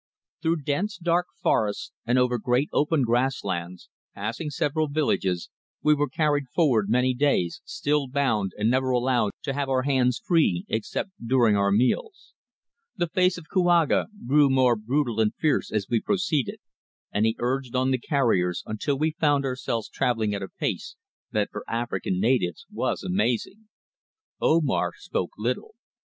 THROUGH 0.41 0.55
dense 0.65 0.97
dark 0.97 1.27
forests 1.43 1.91
and 2.07 2.17
over 2.17 2.39
great 2.39 2.69
open 2.73 3.03
grass 3.03 3.43
lands, 3.43 3.87
passing 4.15 4.49
several 4.49 4.87
villages, 4.87 5.51
we 5.83 5.93
were 5.93 6.09
carried 6.09 6.47
forward 6.55 6.89
many 6.89 7.13
days, 7.13 7.61
still 7.65 8.07
bound 8.07 8.51
and 8.57 8.67
never 8.71 8.89
allowed 8.89 9.29
to 9.43 9.53
have 9.53 9.69
our 9.69 9.83
hands 9.83 10.17
free 10.17 10.65
except 10.67 11.11
during 11.23 11.55
our 11.55 11.71
meals. 11.71 12.33
The 12.95 13.09
face 13.09 13.37
of 13.37 13.45
Kouaga 13.47 14.07
grew 14.25 14.49
more 14.49 14.75
brutal 14.75 15.19
and 15.19 15.35
fierce 15.35 15.71
as 15.71 15.85
we 15.87 16.01
proceeded, 16.01 16.57
and 17.11 17.23
he 17.23 17.35
urged 17.37 17.75
on 17.75 17.91
the 17.91 17.99
carriers 17.99 18.63
until 18.65 18.97
we 18.97 19.11
found 19.11 19.45
ourselves 19.45 19.87
travelling 19.87 20.33
at 20.33 20.41
a 20.41 20.47
pace 20.49 20.95
that 21.31 21.49
for 21.51 21.63
African 21.67 22.19
natives 22.19 22.65
was 22.71 23.03
amazing. 23.03 23.67
Omar 24.39 24.93
spoke 24.97 25.33
little. 25.37 25.75